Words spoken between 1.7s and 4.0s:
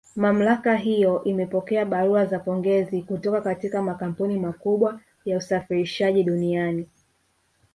barua za pongezi kutoka katika